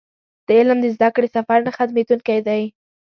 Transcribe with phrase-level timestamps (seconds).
[0.47, 2.63] د علم د زده کړې سفر نه ختمېدونکی دی.